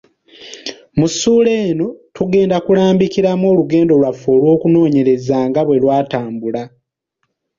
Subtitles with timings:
[0.97, 6.63] Mu ssuula eno tugenda kulambikiramu olugendo lwaffe olw’okunoonyereza nga bwe lwatambula.